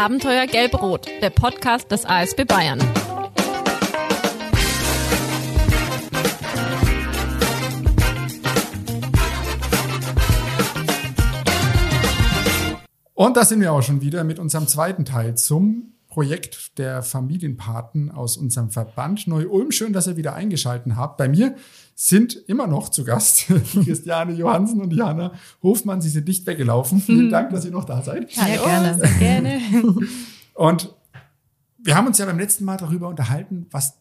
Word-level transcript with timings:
Abenteuer 0.00 0.46
Gelb-Rot, 0.46 1.08
der 1.20 1.28
Podcast 1.28 1.92
des 1.92 2.06
ASB 2.06 2.46
Bayern. 2.46 2.80
Und 13.12 13.36
da 13.36 13.44
sind 13.44 13.60
wir 13.60 13.74
auch 13.74 13.82
schon 13.82 14.00
wieder 14.00 14.24
mit 14.24 14.38
unserem 14.38 14.66
zweiten 14.66 15.04
Teil 15.04 15.34
zum 15.36 15.92
Projekt 16.10 16.76
der 16.76 17.02
Familienpaten 17.02 18.10
aus 18.10 18.36
unserem 18.36 18.70
Verband 18.70 19.26
Neu-Ulm. 19.26 19.70
Schön, 19.70 19.92
dass 19.92 20.08
ihr 20.08 20.16
wieder 20.16 20.34
eingeschalten 20.34 20.96
habt. 20.96 21.16
Bei 21.16 21.28
mir 21.28 21.54
sind 21.94 22.34
immer 22.34 22.66
noch 22.66 22.88
zu 22.88 23.04
Gast 23.04 23.46
Christiane 23.84 24.32
Johansen 24.34 24.80
und 24.82 24.92
Jana 24.92 25.32
Hofmann. 25.62 26.02
Sie 26.02 26.08
sind 26.08 26.26
nicht 26.26 26.46
weggelaufen. 26.46 27.00
Vielen 27.00 27.26
mhm. 27.26 27.30
Dank, 27.30 27.50
dass 27.50 27.64
ihr 27.64 27.70
noch 27.70 27.84
da 27.84 28.02
seid. 28.02 28.30
Ja, 28.34 28.44
gerne. 28.46 28.98
Sehr 28.98 29.18
gerne. 29.18 29.60
Und 30.54 30.94
wir 31.78 31.96
haben 31.96 32.06
uns 32.06 32.18
ja 32.18 32.26
beim 32.26 32.38
letzten 32.38 32.64
Mal 32.64 32.76
darüber 32.76 33.08
unterhalten, 33.08 33.66
was 33.70 33.96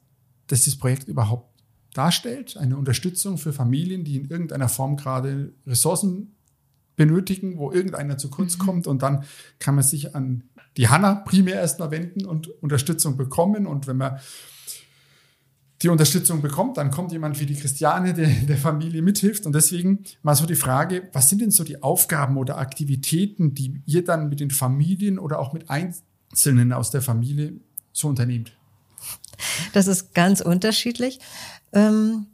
das 0.48 0.76
Projekt 0.76 1.08
überhaupt 1.08 1.50
darstellt. 1.94 2.58
Eine 2.58 2.76
Unterstützung 2.76 3.38
für 3.38 3.54
Familien, 3.54 4.04
die 4.04 4.18
in 4.18 4.30
irgendeiner 4.30 4.68
Form 4.68 4.98
gerade 4.98 5.54
Ressourcen 5.66 6.36
benötigen, 7.00 7.58
wo 7.58 7.72
irgendeiner 7.72 8.18
zu 8.18 8.30
kurz 8.30 8.58
mhm. 8.58 8.62
kommt 8.62 8.88
und 8.88 9.02
dann 9.02 9.24
kann 9.58 9.74
man 9.74 9.86
sich 9.86 10.16
an 10.16 10.44
die 10.76 10.90
Hanna 10.90 11.16
primär 11.16 11.56
erstmal 11.56 11.92
wenden 11.92 12.26
und 12.26 12.50
Unterstützung 12.62 13.16
bekommen 13.16 13.66
und 13.66 13.88
wenn 13.88 13.96
man 13.96 14.20
die 15.82 15.88
Unterstützung 15.88 16.42
bekommt, 16.42 16.76
dann 16.76 16.92
kommt 16.92 17.14
jemand 17.14 17.40
wie 17.40 17.46
die 17.46 17.56
Christiane, 17.56 18.14
der 18.14 18.28
der 18.28 18.58
Familie 18.58 19.02
mithilft. 19.02 19.46
Und 19.46 19.56
deswegen 19.56 20.04
mal 20.24 20.36
so 20.36 20.46
die 20.46 20.56
Frage, 20.56 21.08
was 21.14 21.30
sind 21.30 21.42
denn 21.42 21.52
so 21.52 21.64
die 21.64 21.82
Aufgaben 21.82 22.36
oder 22.36 22.58
Aktivitäten, 22.58 23.54
die 23.54 23.82
ihr 23.86 24.04
dann 24.04 24.28
mit 24.28 24.42
den 24.42 24.52
Familien 24.52 25.20
oder 25.20 25.40
auch 25.40 25.54
mit 25.54 25.70
Einzelnen 25.70 26.74
aus 26.74 26.92
der 26.92 27.02
Familie 27.02 27.54
so 27.94 28.10
unternehmt? 28.10 28.52
Das 29.72 29.88
ist 29.88 30.14
ganz 30.14 30.42
unterschiedlich. 30.42 31.22
Ähm, 31.72 32.28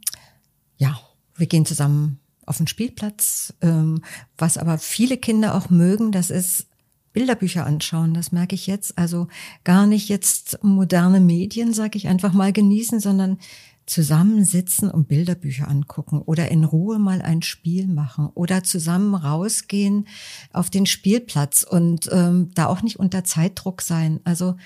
ja, 0.76 0.98
wir 1.36 1.46
gehen 1.46 1.64
zusammen 1.66 2.18
auf 2.46 2.56
den 2.56 2.66
Spielplatz. 2.66 3.54
Ähm, 3.60 4.02
was 4.38 4.56
aber 4.56 4.78
viele 4.78 5.18
Kinder 5.18 5.54
auch 5.54 5.68
mögen, 5.70 6.12
das 6.12 6.30
ist 6.30 6.66
Bilderbücher 7.12 7.66
anschauen. 7.66 8.14
Das 8.14 8.32
merke 8.32 8.54
ich 8.54 8.66
jetzt. 8.66 8.98
Also 8.98 9.28
gar 9.64 9.86
nicht 9.86 10.08
jetzt 10.08 10.62
moderne 10.62 11.20
Medien, 11.20 11.72
sage 11.72 11.96
ich 11.98 12.08
einfach 12.08 12.32
mal 12.32 12.52
genießen, 12.52 13.00
sondern 13.00 13.38
zusammensitzen 13.86 14.90
und 14.90 15.08
Bilderbücher 15.08 15.68
angucken 15.68 16.20
oder 16.20 16.50
in 16.50 16.64
Ruhe 16.64 16.98
mal 16.98 17.22
ein 17.22 17.42
Spiel 17.42 17.86
machen 17.86 18.28
oder 18.34 18.64
zusammen 18.64 19.14
rausgehen 19.14 20.08
auf 20.52 20.70
den 20.70 20.86
Spielplatz 20.86 21.62
und 21.62 22.08
ähm, 22.12 22.50
da 22.54 22.66
auch 22.66 22.82
nicht 22.82 22.98
unter 22.98 23.22
Zeitdruck 23.22 23.82
sein. 23.82 24.20
Also 24.24 24.52
mhm 24.52 24.58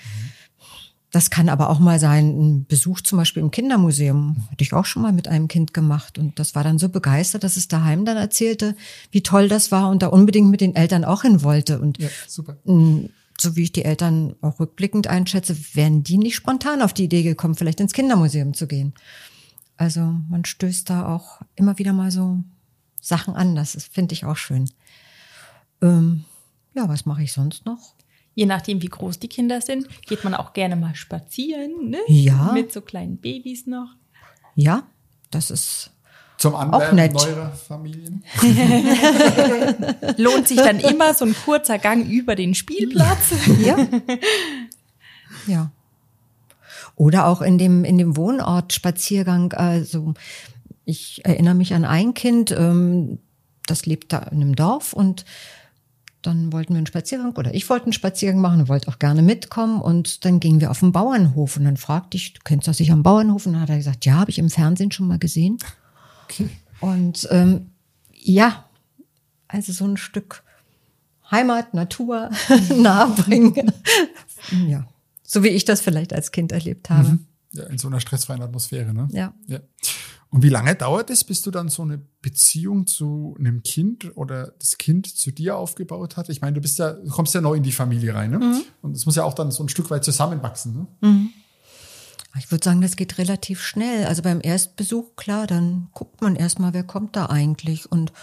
das 1.11 1.29
kann 1.29 1.49
aber 1.49 1.69
auch 1.69 1.79
mal 1.79 1.99
sein, 1.99 2.29
ein 2.29 2.65
Besuch 2.65 3.01
zum 3.01 3.17
Beispiel 3.17 3.43
im 3.43 3.51
Kindermuseum. 3.51 4.47
Hatte 4.49 4.63
ich 4.63 4.73
auch 4.73 4.85
schon 4.85 5.01
mal 5.01 5.11
mit 5.11 5.27
einem 5.27 5.49
Kind 5.49 5.73
gemacht. 5.73 6.17
Und 6.17 6.39
das 6.39 6.55
war 6.55 6.63
dann 6.63 6.79
so 6.79 6.87
begeistert, 6.87 7.43
dass 7.43 7.57
es 7.57 7.67
daheim 7.67 8.05
dann 8.05 8.15
erzählte, 8.15 8.77
wie 9.11 9.21
toll 9.21 9.49
das 9.49 9.73
war 9.73 9.89
und 9.89 10.01
da 10.01 10.07
unbedingt 10.07 10.49
mit 10.49 10.61
den 10.61 10.73
Eltern 10.73 11.03
auch 11.03 11.23
hin 11.23 11.43
wollte. 11.43 11.81
Und 11.81 11.97
ja, 11.97 12.07
super. 12.27 12.57
so 12.63 13.55
wie 13.57 13.63
ich 13.63 13.73
die 13.73 13.83
Eltern 13.83 14.35
auch 14.39 14.61
rückblickend 14.61 15.07
einschätze, 15.07 15.57
wären 15.73 16.01
die 16.03 16.17
nicht 16.17 16.35
spontan 16.35 16.81
auf 16.81 16.93
die 16.93 17.03
Idee 17.03 17.23
gekommen, 17.23 17.55
vielleicht 17.55 17.81
ins 17.81 17.93
Kindermuseum 17.93 18.53
zu 18.53 18.65
gehen. 18.65 18.93
Also 19.75 20.01
man 20.29 20.45
stößt 20.45 20.89
da 20.89 21.13
auch 21.13 21.41
immer 21.55 21.77
wieder 21.77 21.91
mal 21.91 22.11
so 22.11 22.41
Sachen 23.01 23.35
an. 23.35 23.55
Das 23.55 23.75
finde 23.91 24.13
ich 24.13 24.23
auch 24.23 24.37
schön. 24.37 24.69
Ähm, 25.81 26.23
ja, 26.73 26.87
was 26.87 27.05
mache 27.05 27.23
ich 27.23 27.33
sonst 27.33 27.65
noch? 27.65 27.95
Je 28.33 28.45
nachdem, 28.45 28.81
wie 28.81 28.87
groß 28.87 29.19
die 29.19 29.27
Kinder 29.27 29.61
sind, 29.61 29.87
geht 30.05 30.23
man 30.23 30.33
auch 30.33 30.53
gerne 30.53 30.75
mal 30.75 30.95
spazieren, 30.95 31.89
ne? 31.89 31.99
Ja. 32.07 32.51
Mit 32.53 32.71
so 32.71 32.81
kleinen 32.81 33.17
Babys 33.17 33.67
noch. 33.67 33.89
Ja, 34.55 34.83
das 35.29 35.51
ist 35.51 35.91
zum 36.37 36.55
Anwerben 36.55 37.13
neuer 37.13 37.51
Familien. 37.51 38.23
Lohnt 40.17 40.47
sich 40.47 40.57
dann 40.57 40.79
immer 40.79 41.13
so 41.13 41.25
ein 41.25 41.35
kurzer 41.45 41.77
Gang 41.77 42.09
über 42.09 42.35
den 42.35 42.55
Spielplatz. 42.55 43.31
Ja. 43.61 43.77
Ja. 45.45 45.71
Oder 46.95 47.27
auch 47.27 47.41
in 47.41 47.57
dem, 47.57 47.83
in 47.83 47.99
dem 47.99 48.17
Wohnort 48.17 48.73
Spaziergang. 48.73 49.53
Also 49.53 50.13
ich 50.85 51.23
erinnere 51.25 51.53
mich 51.53 51.75
an 51.75 51.85
ein 51.85 52.13
Kind, 52.15 52.51
ähm, 52.51 53.19
das 53.67 53.85
lebt 53.85 54.11
da 54.11 54.19
in 54.19 54.41
einem 54.41 54.55
Dorf 54.55 54.93
und 54.93 55.25
dann 56.21 56.53
wollten 56.53 56.73
wir 56.73 56.77
einen 56.77 56.87
Spaziergang 56.87 57.33
oder 57.35 57.53
ich 57.53 57.69
wollte 57.69 57.85
einen 57.85 57.93
Spaziergang 57.93 58.41
machen 58.41 58.61
und 58.61 58.69
wollte 58.69 58.87
auch 58.87 58.99
gerne 58.99 59.21
mitkommen 59.21 59.81
und 59.81 60.25
dann 60.25 60.39
gingen 60.39 60.61
wir 60.61 60.71
auf 60.71 60.79
den 60.79 60.91
Bauernhof 60.91 61.57
und 61.57 61.65
dann 61.65 61.77
fragte 61.77 62.17
ich, 62.17 62.33
du 62.33 62.41
kennst 62.43 62.67
das 62.67 62.77
sicher 62.77 62.93
am 62.93 63.03
Bauernhof? 63.03 63.45
Und 63.45 63.53
dann 63.53 63.61
hat 63.61 63.69
er 63.69 63.77
gesagt, 63.77 64.05
ja, 64.05 64.15
habe 64.15 64.31
ich 64.31 64.39
im 64.39 64.49
Fernsehen 64.49 64.91
schon 64.91 65.07
mal 65.07 65.19
gesehen. 65.19 65.57
Okay. 66.25 66.49
Und 66.79 67.27
ähm, 67.31 67.71
ja, 68.13 68.65
also 69.47 69.71
so 69.73 69.85
ein 69.85 69.97
Stück 69.97 70.43
Heimat, 71.29 71.73
Natur 71.73 72.29
nahebringen. 72.75 73.71
ja, 74.67 74.87
so 75.23 75.43
wie 75.43 75.49
ich 75.49 75.65
das 75.65 75.81
vielleicht 75.81 76.13
als 76.13 76.31
Kind 76.31 76.51
erlebt 76.51 76.89
habe. 76.89 77.09
Mhm. 77.09 77.25
Ja, 77.53 77.65
in 77.65 77.77
so 77.77 77.87
einer 77.87 77.99
stressfreien 77.99 78.41
Atmosphäre, 78.41 78.93
ne? 78.93 79.07
Ja. 79.11 79.33
ja. 79.47 79.59
Und 80.31 80.43
wie 80.43 80.49
lange 80.49 80.75
dauert 80.75 81.09
es, 81.09 81.25
bis 81.25 81.41
du 81.41 81.51
dann 81.51 81.67
so 81.67 81.81
eine 81.81 81.99
Beziehung 82.21 82.87
zu 82.87 83.35
einem 83.37 83.63
Kind 83.63 84.15
oder 84.15 84.53
das 84.59 84.77
Kind 84.77 85.05
zu 85.05 85.31
dir 85.31 85.57
aufgebaut 85.57 86.15
hat? 86.15 86.29
Ich 86.29 86.39
meine, 86.39 86.53
du 86.53 86.61
bist 86.61 86.79
ja, 86.79 86.93
du 86.93 87.09
kommst 87.09 87.35
ja 87.35 87.41
neu 87.41 87.55
in 87.55 87.63
die 87.63 87.73
Familie 87.73 88.15
rein, 88.15 88.31
ne? 88.31 88.39
Mhm. 88.39 88.61
Und 88.81 88.95
es 88.95 89.05
muss 89.05 89.17
ja 89.17 89.25
auch 89.25 89.33
dann 89.33 89.51
so 89.51 89.61
ein 89.61 89.67
Stück 89.67 89.89
weit 89.91 90.05
zusammenwachsen, 90.05 90.73
ne? 90.73 90.87
Mhm. 91.01 91.29
Ich 92.37 92.49
würde 92.49 92.63
sagen, 92.63 92.79
das 92.79 92.95
geht 92.95 93.17
relativ 93.17 93.61
schnell. 93.61 94.05
Also 94.05 94.21
beim 94.21 94.39
Erstbesuch, 94.41 95.17
klar, 95.17 95.47
dann 95.47 95.89
guckt 95.93 96.21
man 96.21 96.37
erstmal, 96.37 96.73
wer 96.73 96.83
kommt 96.83 97.17
da 97.17 97.25
eigentlich. 97.25 97.91
Und 97.91 98.13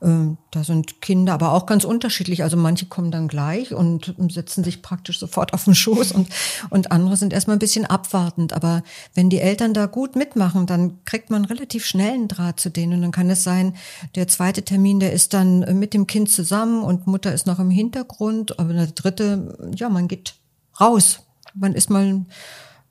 äh, 0.00 0.36
da 0.52 0.62
sind 0.62 1.00
Kinder 1.00 1.32
aber 1.32 1.52
auch 1.52 1.66
ganz 1.66 1.82
unterschiedlich. 1.82 2.44
Also 2.44 2.56
manche 2.56 2.86
kommen 2.86 3.10
dann 3.10 3.26
gleich 3.26 3.74
und 3.74 4.14
setzen 4.30 4.62
sich 4.62 4.82
praktisch 4.82 5.18
sofort 5.18 5.52
auf 5.52 5.64
den 5.64 5.74
Schoß 5.74 6.12
und, 6.12 6.28
und 6.70 6.92
andere 6.92 7.16
sind 7.16 7.32
erstmal 7.32 7.56
ein 7.56 7.60
bisschen 7.60 7.86
abwartend. 7.86 8.52
Aber 8.52 8.84
wenn 9.14 9.30
die 9.30 9.40
Eltern 9.40 9.74
da 9.74 9.86
gut 9.86 10.14
mitmachen, 10.14 10.66
dann 10.66 11.04
kriegt 11.04 11.30
man 11.30 11.44
relativ 11.44 11.84
schnell 11.84 12.14
einen 12.14 12.28
Draht 12.28 12.60
zu 12.60 12.70
denen. 12.70 12.94
Und 12.94 13.02
dann 13.02 13.12
kann 13.12 13.30
es 13.30 13.42
sein, 13.42 13.74
der 14.14 14.28
zweite 14.28 14.62
Termin, 14.62 15.00
der 15.00 15.12
ist 15.12 15.34
dann 15.34 15.76
mit 15.76 15.92
dem 15.92 16.06
Kind 16.06 16.30
zusammen 16.30 16.84
und 16.84 17.08
Mutter 17.08 17.32
ist 17.32 17.48
noch 17.48 17.58
im 17.58 17.70
Hintergrund. 17.70 18.60
Aber 18.60 18.72
der 18.72 18.86
dritte, 18.86 19.72
ja, 19.74 19.88
man 19.88 20.06
geht 20.06 20.34
raus. 20.80 21.20
Man 21.52 21.74
ist 21.74 21.90
mal 21.90 22.26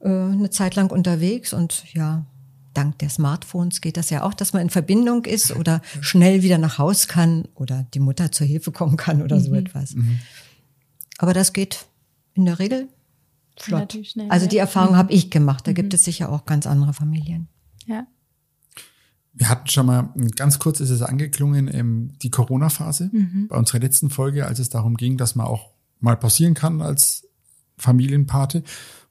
äh, 0.05 0.09
eine 0.09 0.51
Zeit 0.51 0.75
lang 0.75 0.91
unterwegs 0.91 1.51
und 1.51 1.83
ja, 1.93 2.25
dank 2.75 2.99
der 2.99 3.09
Smartphones 3.09 3.81
geht 3.81 3.97
das 3.97 4.11
ja 4.11 4.23
auch, 4.23 4.33
dass 4.33 4.53
man 4.53 4.61
in 4.61 4.69
Verbindung 4.69 5.25
ist 5.25 5.55
oder 5.55 5.81
schnell 6.01 6.43
wieder 6.43 6.59
nach 6.59 6.77
Haus 6.77 7.07
kann 7.07 7.47
oder 7.55 7.87
die 7.93 7.99
Mutter 7.99 8.31
zur 8.31 8.45
Hilfe 8.45 8.71
kommen 8.71 8.97
kann 8.97 9.21
oder 9.21 9.39
so 9.39 9.49
mhm. 9.49 9.57
etwas. 9.57 9.95
Mhm. 9.95 10.19
Aber 11.17 11.33
das 11.33 11.53
geht 11.53 11.87
in 12.35 12.45
der 12.45 12.59
Regel 12.59 12.87
flott. 13.57 13.97
Schnell, 14.03 14.29
also 14.29 14.47
die 14.47 14.57
Erfahrung 14.57 14.93
mhm. 14.93 14.97
habe 14.97 15.13
ich 15.13 15.31
gemacht. 15.31 15.65
Da 15.65 15.73
gibt 15.73 15.93
mhm. 15.93 15.95
es 15.95 16.03
sicher 16.03 16.29
auch 16.29 16.45
ganz 16.45 16.67
andere 16.67 16.93
Familien. 16.93 17.47
Ja. 17.87 18.05
Wir 19.33 19.49
hatten 19.49 19.67
schon 19.67 19.87
mal, 19.87 20.13
ganz 20.35 20.59
kurz 20.59 20.79
ist 20.79 20.91
es 20.91 21.01
angeklungen, 21.01 21.67
ähm, 21.73 22.13
die 22.21 22.29
Corona-Phase 22.29 23.09
mhm. 23.11 23.47
bei 23.49 23.57
unserer 23.57 23.79
letzten 23.79 24.09
Folge, 24.09 24.45
als 24.45 24.59
es 24.59 24.69
darum 24.69 24.95
ging, 24.95 25.17
dass 25.17 25.35
man 25.35 25.47
auch 25.47 25.71
mal 25.99 26.15
pausieren 26.15 26.53
kann 26.53 26.81
als 26.81 27.27
Familienpate 27.77 28.63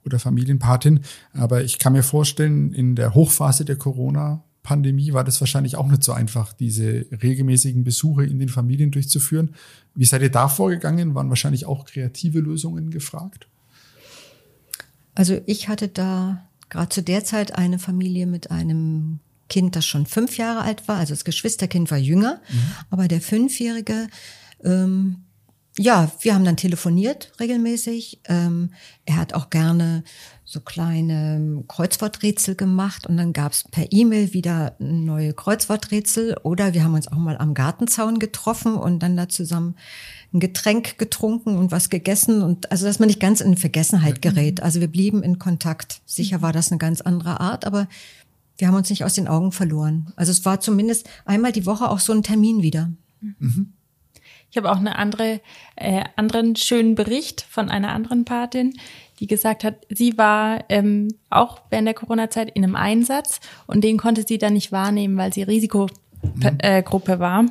oder 0.05 0.19
Familienpatin. 0.19 1.01
Aber 1.33 1.65
ich 1.65 1.79
kann 1.79 1.93
mir 1.93 2.03
vorstellen, 2.03 2.73
in 2.73 2.95
der 2.95 3.15
Hochphase 3.15 3.65
der 3.65 3.77
Corona-Pandemie 3.77 5.13
war 5.13 5.25
das 5.25 5.41
wahrscheinlich 5.41 5.77
auch 5.77 5.89
nicht 5.89 6.05
so 6.05 6.13
einfach, 6.13 6.53
diese 6.53 7.07
regelmäßigen 7.23 7.85
Besuche 7.85 8.25
in 8.25 8.39
den 8.39 8.49
Familien 8.49 8.91
durchzuführen. 8.91 9.55
Wie 9.95 10.05
seid 10.05 10.23
ihr 10.23 10.31
da 10.31 10.49
vorgegangen? 10.49 11.15
Waren 11.15 11.29
wahrscheinlich 11.29 11.67
auch 11.67 11.85
kreative 11.85 12.41
Lösungen 12.41 12.91
gefragt? 12.91 13.49
Also 15.15 15.41
ich 15.47 15.69
hatte 15.69 15.89
da 15.89 16.45
gerade 16.69 16.89
zu 16.89 17.03
der 17.03 17.25
Zeit 17.25 17.57
eine 17.57 17.79
Familie 17.79 18.27
mit 18.27 18.51
einem 18.51 19.21
Kind, 19.49 19.77
das 19.77 19.87
schon 19.87 20.07
fünf 20.07 20.39
Jahre 20.39 20.63
alt 20.63 20.89
war. 20.89 20.97
Also 20.97 21.13
das 21.13 21.25
Geschwisterkind 21.25 21.91
war 21.91 21.99
jünger, 21.99 22.41
mhm. 22.51 22.59
aber 22.91 23.09
der 23.09 23.21
Fünfjährige 23.21 24.09
ähm, 24.65 25.25
ja, 25.77 26.11
wir 26.21 26.35
haben 26.35 26.45
dann 26.45 26.57
telefoniert 26.57 27.33
regelmäßig. 27.41 28.21
Ähm, 28.27 28.71
er 29.07 29.17
hat 29.17 29.35
auch 29.35 29.51
gerne 29.51 30.05
so 30.45 30.61
kleine 30.61 31.65
Kreuzworträtsel 31.67 32.55
gemacht 32.55 33.07
und 33.07 33.17
dann 33.17 33.33
gab's 33.33 33.65
per 33.71 33.91
E-Mail 33.91 34.33
wieder 34.33 34.77
neue 34.79 35.33
Kreuzworträtsel 35.33 36.37
oder 36.45 36.75
wir 36.75 36.85
haben 36.85 36.95
uns 36.95 37.09
auch 37.09 37.17
mal 37.17 37.37
am 37.39 37.55
Gartenzaun 37.55 38.21
getroffen 38.21 38.77
und 38.77 39.03
dann 39.03 39.17
da 39.17 39.29
zusammen 39.29 39.75
ein 40.33 40.39
Getränk 40.39 40.97
getrunken 40.99 41.57
und 41.57 41.73
was 41.73 41.91
gegessen 41.91 42.43
und 42.43 42.71
also 42.71 42.87
dass 42.87 43.01
man 43.01 43.09
nicht 43.09 43.21
ganz 43.21 43.41
in 43.41 43.57
Vergessenheit 43.57 44.23
gerät. 44.23 44.63
Also 44.63 44.81
wir 44.81 44.89
blieben 44.89 45.25
in 45.25 45.41
Kontakt. 45.41 46.03
Sicher 46.07 46.41
war 46.41 46.53
das 46.53 46.71
eine 46.71 46.79
ganz 46.79 47.01
andere 47.01 47.41
Art, 47.41 47.65
aber 47.65 47.89
wir 48.59 48.69
haben 48.69 48.77
uns 48.77 48.91
nicht 48.91 49.03
aus 49.03 49.15
den 49.15 49.27
Augen 49.27 49.51
verloren. 49.51 50.13
Also 50.15 50.31
es 50.31 50.45
war 50.45 50.61
zumindest 50.61 51.09
einmal 51.25 51.51
die 51.51 51.67
Woche 51.67 51.91
auch 51.91 51.99
so 51.99 52.13
ein 52.13 52.23
Termin 52.23 52.63
wieder. 52.63 52.93
Mhm. 53.21 53.74
Ich 54.55 54.57
habe 54.57 54.71
auch 54.71 54.79
eine 54.79 54.97
andere, 54.97 55.41
äh, 55.75 56.05
anderen 56.15 56.55
schönen 56.55 56.95
Bericht 56.95 57.45
von 57.51 57.71
einer 57.71 57.91
anderen 57.91 58.25
Patin, 58.25 58.79
die 59.19 59.27
gesagt 59.27 59.65
hat, 59.65 59.75
sie 59.89 60.17
war 60.17 60.63
ähm, 60.69 61.09
auch 61.29 61.63
während 61.71 61.89
der 61.89 61.95
Corona-Zeit 61.95 62.53
in 62.55 62.63
einem 62.63 62.77
Einsatz 62.77 63.41
und 63.67 63.83
den 63.83 63.99
konnte 63.99 64.23
sie 64.25 64.39
dann 64.39 64.53
nicht 64.53 64.71
wahrnehmen, 64.71 65.17
weil 65.17 65.33
sie 65.33 65.43
Risikogruppe 65.43 65.93
äh, 66.61 67.19
war. 67.19 67.47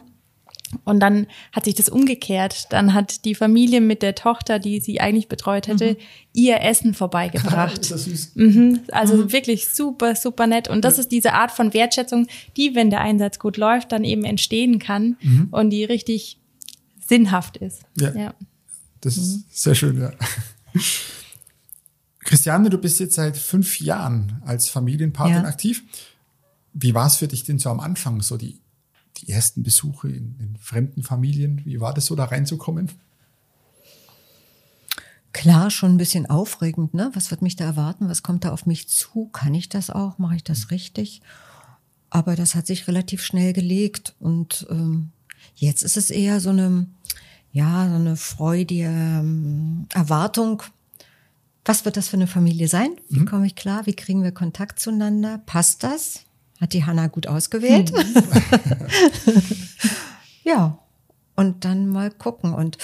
Und 0.86 1.02
dann 1.02 1.28
hat 1.52 1.66
sich 1.66 1.76
das 1.76 1.90
umgekehrt. 1.90 2.68
Dann 2.70 2.94
hat 2.94 3.26
die 3.26 3.36
Familie 3.36 3.82
mit 3.82 4.02
der 4.02 4.16
Tochter, 4.16 4.58
die 4.58 4.80
sie 4.80 5.02
eigentlich 5.02 5.28
betreut 5.28 5.68
hätte, 5.68 5.92
mhm. 5.92 5.98
ihr 6.32 6.62
Essen 6.62 6.94
vorbeigebracht. 6.94 7.80
ist 7.80 7.92
das 7.92 8.06
süß. 8.06 8.32
Mhm. 8.36 8.80
Also 8.94 9.18
mhm. 9.18 9.34
wirklich 9.34 9.68
super, 9.68 10.16
super 10.16 10.48
nett. 10.48 10.70
Und 10.70 10.86
das 10.86 10.96
ja. 10.96 11.02
ist 11.02 11.12
diese 11.12 11.34
Art 11.34 11.52
von 11.52 11.74
Wertschätzung, 11.74 12.28
die, 12.56 12.76
wenn 12.76 12.90
der 12.90 13.02
Einsatz 13.02 13.40
gut 13.40 13.58
läuft, 13.58 13.92
dann 13.92 14.06
eben 14.06 14.24
entstehen 14.24 14.80
kann 14.80 15.18
mhm. 15.22 15.50
und 15.52 15.70
die 15.70 15.84
richtig 15.84 16.38
sinnhaft 17.08 17.58
ist. 17.58 17.84
Ja. 17.96 18.14
ja. 18.16 18.34
Das 19.02 19.18
ist 19.18 19.46
sehr 19.52 19.76
schön, 19.76 20.00
ja. 20.00 20.12
Christiane, 22.20 22.70
du 22.70 22.78
bist 22.78 23.00
jetzt 23.00 23.16
seit 23.16 23.38
fünf 23.38 23.80
Jahren 23.80 24.42
als 24.46 24.70
Familienpatin 24.70 25.34
ja. 25.34 25.44
aktiv. 25.44 25.84
Wie 26.74 26.94
war 26.94 27.08
es 27.08 27.18
für 27.18 27.28
dich 27.28 27.44
denn 27.44 27.60
so 27.60 27.70
am 27.70 27.80
Anfang, 27.80 28.22
so 28.22 28.38
die 28.38 28.64
die 29.18 29.30
ersten 29.30 29.64
Besuche 29.64 30.10
in, 30.10 30.36
in 30.40 30.58
fremden 30.58 31.04
Familien? 31.04 31.62
Wie 31.66 31.80
war 31.80 31.94
das 31.94 32.08
so, 32.08 32.16
da 32.16 32.26
reinzukommen? 32.26 32.92
Klar, 35.32 35.72
schon 35.72 35.94
ein 35.94 35.98
bisschen 35.98 36.28
aufregend, 36.28 36.94
ne? 36.94 37.10
Was 37.14 37.32
wird 37.32 37.42
mich 37.42 37.56
da 37.56 37.66
erwarten? 37.66 38.08
Was 38.08 38.22
kommt 38.22 38.46
da 38.46 38.52
auf 38.52 38.66
mich 38.66 38.88
zu? 38.88 39.30
Kann 39.34 39.54
ich 39.54 39.68
das 39.70 39.90
auch? 39.90 40.20
Mache 40.20 40.36
ich 40.36 40.44
das 40.44 40.72
richtig? 40.72 41.22
Aber 42.10 42.36
das 42.36 42.54
hat 42.54 42.68
sich 42.68 42.88
relativ 42.88 43.24
schnell 43.24 43.54
gelegt 43.54 44.16
und 44.20 44.68
ähm, 44.70 45.12
jetzt 45.56 45.84
ist 45.84 45.98
es 45.98 46.10
eher 46.10 46.40
so 46.40 46.50
eine, 46.50 46.88
ja, 47.52 47.88
so 47.90 47.96
eine 47.96 48.16
freudige 48.16 48.86
ähm, 48.86 49.88
Erwartung. 49.94 50.64
Was 51.66 51.86
wird 51.86 51.98
das 51.98 52.10
für 52.10 52.18
eine 52.18 52.28
Familie 52.28 52.68
sein? 52.68 52.96
Wie 53.10 53.22
mhm. 53.22 53.26
komme 53.26 53.46
ich 53.46 53.56
klar? 53.56 53.86
Wie 53.86 53.94
kriegen 53.94 54.24
wir 54.24 54.32
Kontakt 54.32 54.80
zueinander? 54.80 55.42
Passt 55.46 55.84
das? 55.84 56.22
Hat 56.60 56.74
die 56.74 56.86
Hanna 56.86 57.08
gut 57.08 57.28
ausgewählt. 57.28 57.92
Hm. 57.92 58.24
ja, 60.44 60.80
und 61.36 61.66
dann 61.66 61.88
mal 61.88 62.12
gucken. 62.12 62.54
Und 62.54 62.78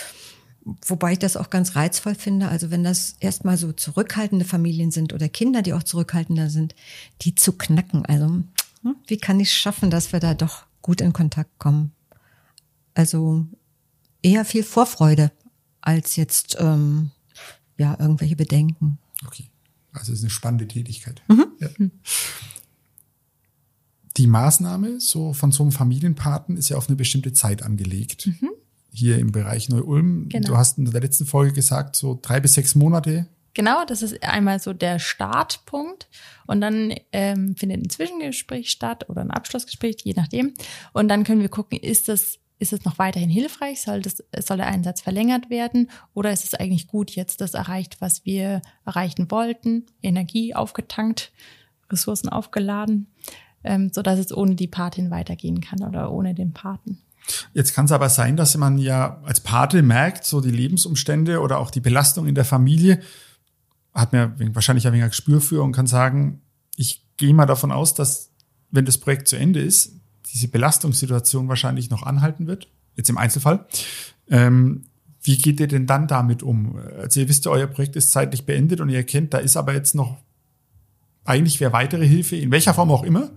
wobei 0.86 1.14
ich 1.14 1.20
das 1.20 1.38
auch 1.38 1.50
ganz 1.50 1.76
reizvoll 1.76 2.16
finde, 2.16 2.50
also 2.50 2.72
wenn 2.72 2.84
das 2.84 3.16
erstmal 3.20 3.58
so 3.58 3.72
zurückhaltende 3.72 4.46
Familien 4.46 4.92
sind 4.92 5.14
oder 5.14 5.30
Kinder, 5.30 5.62
die 5.62 5.74
auch 5.74 5.84
zurückhaltender 5.84 6.50
sind, 6.50 6.76
die 7.22 7.36
zu 7.36 7.54
knacken. 7.54 8.06
Also 8.06 8.26
hm, 8.26 8.96
wie 9.08 9.18
kann 9.18 9.40
ich 9.40 9.50
es 9.50 9.56
schaffen, 9.56 9.90
dass 9.90 10.14
wir 10.14 10.20
da 10.20 10.34
doch 10.34 10.66
gut 10.82 11.02
in 11.02 11.14
Kontakt 11.14 11.58
kommen? 11.60 11.92
Also 13.00 13.48
eher 14.22 14.44
viel 14.46 14.63
Vorfreude 14.63 15.31
als 15.81 16.18
jetzt 16.18 16.57
ähm, 16.60 17.12
ja 17.78 17.98
irgendwelche 18.00 18.36
Bedenken. 18.36 19.00
Okay, 19.25 19.50
also 19.94 20.12
es 20.12 20.19
ist 20.19 20.25
eine 20.25 20.30
spannende 20.30 20.68
Tätigkeit. 20.68 21.22
Mhm. 21.28 21.46
Ja 21.60 21.69
die 24.19 24.28
Maßnahme 24.28 25.00
so 25.00 25.34
von 25.34 25.51
so 25.51 25.63
einem 25.63 25.72
Familienpaten 25.72 26.57
ist 26.57 26.69
ja 26.69 26.78
auf 26.78 26.90
eine 26.90 26.98
bestimmte 26.98 27.31
Zeit 27.34 27.63
angelegt. 27.63 28.28
Mhm. 28.28 28.50
Hier 28.92 29.18
im 29.18 29.31
Bereich 29.31 29.69
Neu-Ulm. 29.69 30.28
Genau. 30.30 30.50
Du 30.50 30.57
hast 30.57 30.78
in 30.78 30.86
der 30.86 31.01
letzten 31.01 31.25
Folge 31.25 31.54
gesagt, 31.54 31.96
so 31.96 32.19
drei 32.22 32.40
bis 32.40 32.56
sechs 32.56 32.75
Monate. 32.75 33.28
Genau, 33.54 33.86
das 33.86 34.01
ist 34.01 34.22
einmal 34.24 34.60
so 34.60 34.74
der 34.74 35.00
Startpunkt 35.00 36.10
und 36.48 36.62
dann 36.62 36.94
ähm, 37.12 37.56
findet 37.56 37.84
ein 37.84 37.90
Zwischengespräch 37.90 38.69
statt 38.69 39.10
oder 39.10 39.22
ein 39.22 39.31
Abschlussgespräch, 39.31 39.98
je 40.04 40.13
nachdem. 40.16 40.54
Und 40.94 41.07
dann 41.07 41.24
können 41.24 41.42
wir 41.42 41.50
gucken, 41.50 41.80
ist 41.80 42.10
das 42.10 42.40
ist 42.60 42.74
es 42.74 42.86
noch 42.86 43.00
weiterhin 43.00 43.30
hilfreich? 43.30 43.82
Soll, 43.82 44.02
das, 44.02 44.24
soll 44.40 44.58
der 44.58 44.68
Einsatz 44.68 45.02
verlängert 45.02 45.50
werden? 45.50 45.90
Oder 46.14 46.32
ist 46.32 46.44
es 46.44 46.54
eigentlich 46.54 46.88
gut, 46.88 47.12
jetzt 47.12 47.42
das 47.42 47.54
erreicht, 47.54 48.02
was 48.02 48.26
wir 48.26 48.62
erreichen 48.86 49.32
wollten? 49.32 49.86
Energie 50.02 50.54
aufgetankt, 50.54 51.32
Ressourcen 51.90 52.30
aufgeladen? 52.30 53.08
ähm, 53.64 53.92
so 53.94 54.02
dass 54.02 54.20
es 54.20 54.36
ohne 54.36 54.56
die 54.56 54.68
Patin 54.68 55.12
weitergehen 55.12 55.62
kann 55.62 55.84
oder 55.84 56.12
ohne 56.12 56.34
den 56.34 56.54
Paten. 56.54 57.00
Jetzt 57.54 57.74
kann 57.74 57.86
es 57.86 57.92
aber 57.92 58.10
sein, 58.10 58.38
dass 58.38 58.58
man 58.58 58.78
ja 58.78 59.22
als 59.24 59.42
Pate 59.42 59.82
merkt, 59.82 60.26
so 60.26 60.42
die 60.42 60.52
Lebensumstände 60.52 61.42
oder 61.42 61.60
auch 61.60 61.70
die 61.70 61.82
Belastung 61.82 62.28
in 62.28 62.36
der 62.36 62.46
Familie, 62.46 63.02
hat 63.94 64.14
mir 64.14 64.34
wahrscheinlich 64.54 64.88
ein 64.88 64.94
wenig 64.94 65.10
Gespür 65.10 65.42
für 65.42 65.62
und 65.62 65.72
kann 65.72 65.88
sagen, 65.88 66.42
ich 66.76 67.06
gehe 67.18 67.34
mal 67.34 67.46
davon 67.46 67.72
aus, 67.72 67.94
dass 67.94 68.32
wenn 68.72 68.86
das 68.86 68.98
Projekt 68.98 69.28
zu 69.28 69.36
Ende 69.36 69.62
ist, 69.62 69.99
diese 70.34 70.48
Belastungssituation 70.48 71.48
wahrscheinlich 71.48 71.90
noch 71.90 72.04
anhalten 72.04 72.48
wird, 72.48 72.70
jetzt 72.96 73.10
im 73.10 73.18
Einzelfall. 73.18 73.66
Ähm, 74.30 74.84
wie 75.22 75.38
geht 75.38 75.60
ihr 75.60 75.68
denn 75.68 75.86
dann 75.86 76.08
damit 76.08 76.44
um? 76.44 76.78
Also 76.98 77.20
ihr 77.20 77.30
wisst 77.30 77.46
ja, 77.46 77.52
euer 77.52 77.68
Projekt 77.68 77.96
ist 77.96 78.12
zeitlich 78.12 78.46
beendet 78.46 78.80
und 78.80 78.90
ihr 78.90 78.98
erkennt, 78.98 79.34
da 79.34 79.40
ist 79.40 79.58
aber 79.58 79.74
jetzt 79.74 79.96
noch 79.96 80.18
eigentlich 81.26 81.60
wäre 81.60 81.74
weitere 81.74 82.08
Hilfe, 82.08 82.36
in 82.36 82.52
welcher 82.52 82.74
Form 82.74 82.90
auch 82.92 83.04
immer, 83.04 83.30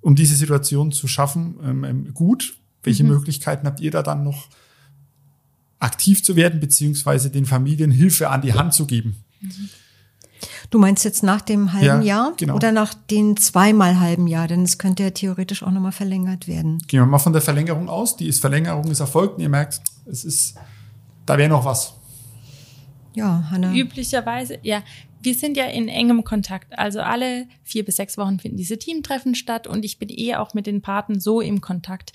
um 0.00 0.16
diese 0.16 0.34
Situation 0.34 0.90
zu 0.90 1.06
schaffen, 1.06 1.56
ähm, 1.62 1.84
ähm, 1.84 2.14
gut. 2.14 2.56
Welche 2.82 3.04
mhm. 3.04 3.10
Möglichkeiten 3.10 3.66
habt 3.66 3.80
ihr 3.80 3.92
da 3.92 4.02
dann 4.02 4.24
noch 4.24 4.48
aktiv 5.78 6.24
zu 6.24 6.34
werden, 6.34 6.58
beziehungsweise 6.58 7.30
den 7.30 7.46
Familien 7.46 7.92
Hilfe 7.92 8.30
an 8.30 8.42
die 8.42 8.54
Hand 8.54 8.74
zu 8.74 8.86
geben? 8.86 9.16
Du 10.70 10.78
meinst 10.78 11.04
jetzt 11.04 11.22
nach 11.22 11.40
dem 11.40 11.72
halben 11.72 12.02
ja, 12.02 12.02
Jahr 12.02 12.32
genau. 12.36 12.56
oder 12.56 12.72
nach 12.72 12.94
den 12.94 13.36
zweimal 13.36 14.00
halben 14.00 14.26
Jahr? 14.26 14.48
Denn 14.48 14.62
es 14.62 14.78
könnte 14.78 15.02
ja 15.02 15.10
theoretisch 15.10 15.62
auch 15.62 15.70
nochmal 15.70 15.92
verlängert 15.92 16.48
werden. 16.48 16.78
Gehen 16.86 17.00
wir 17.00 17.06
mal 17.06 17.18
von 17.18 17.32
der 17.32 17.42
Verlängerung 17.42 17.88
aus. 17.88 18.16
Die 18.16 18.28
ist 18.28 18.40
Verlängerung 18.40 18.90
ist 18.90 19.00
erfolgt 19.00 19.36
und 19.36 19.42
ihr 19.42 19.48
merkt, 19.48 19.80
es 20.06 20.24
ist, 20.24 20.56
da 21.26 21.38
wäre 21.38 21.48
noch 21.48 21.64
was. 21.64 21.94
Ja, 23.14 23.44
Hanna. 23.50 23.74
Üblicherweise, 23.74 24.58
ja, 24.62 24.82
wir 25.20 25.34
sind 25.34 25.56
ja 25.56 25.66
in 25.66 25.88
engem 25.88 26.24
Kontakt. 26.24 26.78
Also 26.78 27.00
alle 27.00 27.46
vier 27.62 27.84
bis 27.84 27.96
sechs 27.96 28.18
Wochen 28.18 28.38
finden 28.38 28.56
diese 28.56 28.78
Teamtreffen 28.78 29.34
statt 29.34 29.66
und 29.66 29.84
ich 29.84 29.98
bin 29.98 30.08
eh 30.10 30.36
auch 30.36 30.54
mit 30.54 30.66
den 30.66 30.82
Paten 30.82 31.20
so 31.20 31.40
im 31.40 31.60
Kontakt. 31.60 32.12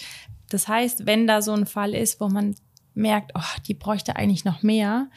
Das 0.49 0.67
heißt, 0.67 1.05
wenn 1.05 1.27
da 1.27 1.41
so 1.41 1.53
ein 1.53 1.65
Fall 1.65 1.93
ist, 1.93 2.19
wo 2.19 2.29
man 2.29 2.55
merkt, 2.93 3.31
oh, 3.35 3.61
die 3.67 3.73
bräuchte 3.73 4.15
eigentlich 4.15 4.43
noch 4.43 4.63
mehr, 4.63 5.09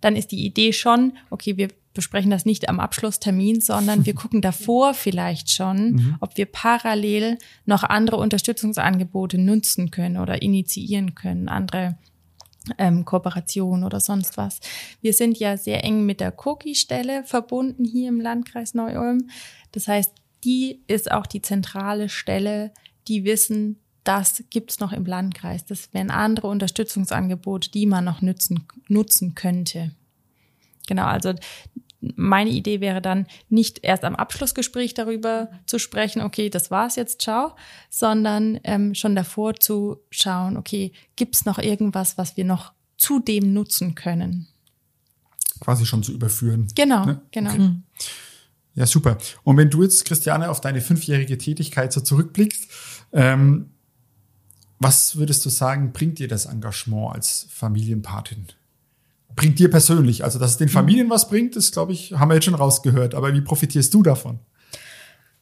dann 0.00 0.16
ist 0.16 0.32
die 0.32 0.44
Idee 0.44 0.72
schon, 0.72 1.16
okay, 1.30 1.56
wir 1.56 1.68
besprechen 1.98 2.30
das 2.30 2.44
nicht 2.46 2.68
am 2.68 2.78
Abschlusstermin, 2.78 3.60
sondern 3.60 4.06
wir 4.06 4.14
gucken 4.22 4.40
davor 4.40 4.94
vielleicht 4.94 5.50
schon, 5.50 5.90
mhm. 5.90 6.16
ob 6.20 6.36
wir 6.36 6.46
parallel 6.46 7.38
noch 7.66 7.82
andere 7.82 8.18
Unterstützungsangebote 8.18 9.36
nutzen 9.36 9.90
können 9.90 10.16
oder 10.16 10.40
initiieren 10.40 11.16
können, 11.16 11.48
andere 11.48 11.98
ähm, 12.78 13.04
Kooperation 13.04 13.82
oder 13.82 13.98
sonst 13.98 14.36
was. 14.36 14.60
Wir 15.00 15.12
sind 15.12 15.40
ja 15.40 15.56
sehr 15.56 15.82
eng 15.82 16.06
mit 16.06 16.20
der 16.20 16.30
Koki-Stelle 16.30 17.24
verbunden 17.24 17.84
hier 17.84 18.10
im 18.10 18.20
Landkreis 18.20 18.74
Neu-Ulm. 18.74 19.28
Das 19.72 19.88
heißt, 19.88 20.12
die 20.44 20.84
ist 20.86 21.10
auch 21.10 21.26
die 21.26 21.42
zentrale 21.42 22.08
Stelle, 22.08 22.70
die 23.08 23.24
wissen, 23.24 23.80
das 24.04 24.44
gibt's 24.50 24.78
noch 24.78 24.92
im 24.92 25.04
Landkreis. 25.04 25.64
Das 25.64 25.92
wären 25.92 26.10
andere 26.10 26.46
Unterstützungsangebote, 26.46 27.72
die 27.72 27.86
man 27.86 28.04
noch 28.04 28.22
nutzen, 28.22 28.68
nutzen 28.86 29.34
könnte. 29.34 29.90
Genau, 30.86 31.06
also 31.06 31.34
meine 32.00 32.50
Idee 32.50 32.80
wäre 32.80 33.02
dann 33.02 33.26
nicht 33.48 33.80
erst 33.82 34.04
am 34.04 34.14
Abschlussgespräch 34.14 34.94
darüber 34.94 35.50
zu 35.66 35.78
sprechen, 35.78 36.22
okay, 36.22 36.48
das 36.48 36.70
war's 36.70 36.96
jetzt, 36.96 37.22
ciao, 37.22 37.56
sondern 37.90 38.60
ähm, 38.64 38.94
schon 38.94 39.16
davor 39.16 39.54
zu 39.54 39.98
schauen, 40.10 40.56
okay, 40.56 40.92
gibt's 41.16 41.44
noch 41.44 41.58
irgendwas, 41.58 42.16
was 42.16 42.36
wir 42.36 42.44
noch 42.44 42.72
zudem 42.96 43.52
nutzen 43.52 43.94
können? 43.94 44.46
Quasi 45.60 45.86
schon 45.86 46.02
zu 46.02 46.12
überführen. 46.12 46.68
Genau, 46.76 47.04
ne? 47.04 47.22
genau. 47.32 47.50
Okay. 47.50 47.58
Mhm. 47.58 47.82
Ja, 48.74 48.86
super. 48.86 49.18
Und 49.42 49.56
wenn 49.56 49.70
du 49.70 49.82
jetzt, 49.82 50.04
Christiane, 50.04 50.50
auf 50.50 50.60
deine 50.60 50.80
fünfjährige 50.80 51.36
Tätigkeit 51.36 51.92
so 51.92 52.00
zurückblickst, 52.00 52.68
ähm, 53.12 53.70
was 54.78 55.16
würdest 55.16 55.44
du 55.44 55.48
sagen, 55.48 55.92
bringt 55.92 56.20
dir 56.20 56.28
das 56.28 56.46
Engagement 56.46 57.12
als 57.12 57.48
Familienpatin? 57.50 58.46
Bringt 59.38 59.58
dir 59.58 59.70
persönlich? 59.70 60.24
Also, 60.24 60.38
dass 60.38 60.52
es 60.52 60.56
den 60.58 60.68
Familien 60.68 61.08
was 61.08 61.28
bringt, 61.28 61.56
ist, 61.56 61.72
glaube 61.72 61.92
ich, 61.92 62.12
haben 62.12 62.28
wir 62.28 62.34
jetzt 62.34 62.44
schon 62.44 62.54
rausgehört. 62.54 63.14
Aber 63.14 63.32
wie 63.32 63.40
profitierst 63.40 63.94
du 63.94 64.02
davon? 64.02 64.40